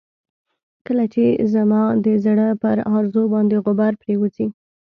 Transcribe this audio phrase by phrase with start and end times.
[0.85, 1.23] کله چې
[1.53, 4.47] زما د زړه پر ارزو باندې غبار پرېوځي.